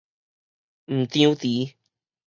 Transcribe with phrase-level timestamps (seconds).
[0.87, 1.75] 毋張持